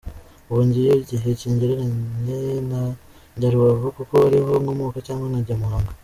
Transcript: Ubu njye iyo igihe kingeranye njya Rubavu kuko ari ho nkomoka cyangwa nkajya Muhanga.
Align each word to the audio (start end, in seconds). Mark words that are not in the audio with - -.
Ubu 0.49 0.61
njye 0.67 0.79
iyo 0.83 0.95
igihe 1.03 1.29
kingeranye 1.39 2.37
njya 3.35 3.49
Rubavu 3.53 3.87
kuko 3.97 4.13
ari 4.27 4.37
ho 4.45 4.53
nkomoka 4.61 4.97
cyangwa 5.05 5.25
nkajya 5.29 5.55
Muhanga. 5.61 5.91